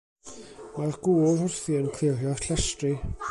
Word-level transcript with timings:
Mae'r 0.77 0.97
gŵr 1.07 1.37
wrthi 1.43 1.77
yn 1.83 1.93
clirio'r 1.99 2.45
llestri. 2.47 2.95